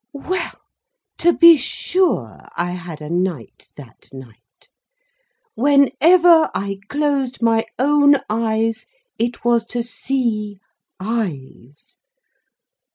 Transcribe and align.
Well 0.13 0.53
to 1.19 1.31
be 1.31 1.57
sure, 1.57 2.47
I 2.57 2.71
had 2.71 3.03
a 3.03 3.09
night 3.11 3.69
that 3.75 4.07
night! 4.11 4.67
Whenever 5.53 6.49
I 6.55 6.79
closed 6.89 7.43
my 7.43 7.67
own 7.77 8.15
eyes, 8.27 8.87
it 9.19 9.45
was 9.45 9.63
to 9.67 9.83
see 9.83 10.59
eyes. 10.99 11.97